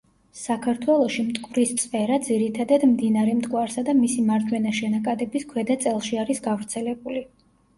საქართველოში 0.43 1.25
მტკვრის 1.25 1.73
წვერა 1.81 2.17
ძირითადად 2.27 2.87
მდინარე 2.95 3.37
მტკვარსა 3.41 3.83
და 3.91 3.97
მისი 4.01 4.25
მარჯვენა 4.31 4.75
შენაკადების 4.81 5.47
ქვედა 5.53 5.79
წელში 5.85 6.23
არის 6.25 6.43
გავრცელებული. 6.49 7.25